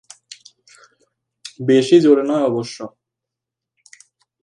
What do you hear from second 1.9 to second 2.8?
জোরে নয় অবশ্য।